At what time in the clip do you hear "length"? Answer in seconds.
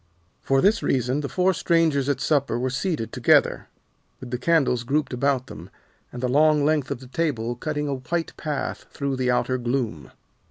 6.65-6.89